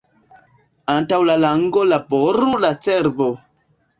Antaŭ 0.93 1.19
la 1.31 1.35
lango 1.43 1.85
laboru 1.91 2.51
la 2.65 2.73
cerbo. 2.87 3.31